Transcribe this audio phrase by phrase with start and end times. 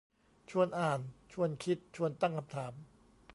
[0.51, 0.99] ชวนอ่าน
[1.33, 2.73] ชวนคิด ชวนตั้งคำถาม